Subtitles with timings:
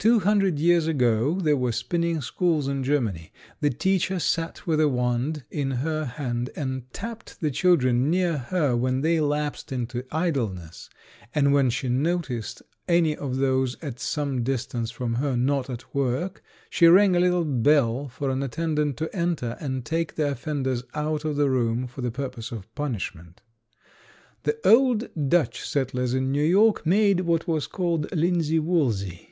[0.00, 3.32] Two hundred years ago there were spinning schools in Germany.
[3.60, 8.76] The teacher sat with a wand in her hand and tapped the children near her
[8.76, 10.88] when they lapsed into idleness,
[11.34, 16.44] and when she noticed any of those at some distance from her not at work
[16.70, 21.24] she rang a little bell for an attendant to enter and take the offenders out
[21.24, 23.42] of the room for the purpose of punishment.
[24.44, 29.24] The old Dutch settlers in New York made what was called linsey woolsey.